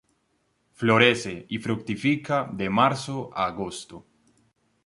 Florece 0.73 1.45
y 1.49 1.59
fructifica 1.59 2.49
de 2.51 2.71
marzo 2.71 3.29
a 3.35 3.45
agosto. 3.45 4.07